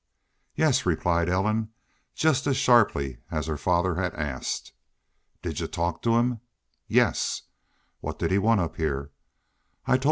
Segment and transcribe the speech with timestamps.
[0.55, 1.69] "Yes," replied Ellen,
[2.15, 4.73] just as sharply as her father had asked.
[5.43, 6.39] "Did y'u talk to him?"
[6.87, 7.43] "Yes."
[7.99, 9.11] "What did he want up heah?"
[9.85, 9.99] "I told y'u.